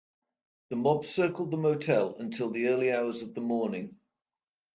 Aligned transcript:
The 0.71 0.77
mob 0.77 1.05
circled 1.05 1.51
the 1.51 1.57
motel 1.57 2.15
until 2.15 2.49
the 2.49 2.69
early 2.69 2.91
hours 2.91 3.21
of 3.21 3.35
the 3.35 3.41
morning. 3.41 3.99